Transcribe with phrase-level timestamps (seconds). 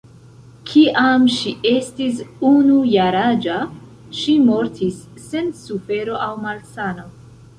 [0.69, 2.21] Kiam ŝi estis
[2.53, 3.59] unu jaraĝa,
[4.21, 7.07] ŝi mortis sen sufero aŭ malsano.